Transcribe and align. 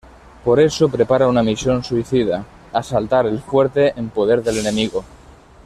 Por 0.43 0.59
eso 0.59 0.89
prepara 0.89 1.27
una 1.27 1.43
misión 1.43 1.83
suicida: 1.83 2.43
asaltar 2.73 3.27
el 3.27 3.39
fuerte 3.39 3.93
en 3.95 4.09
poder 4.09 4.41
del 4.41 4.57
enemigo. 4.57 5.05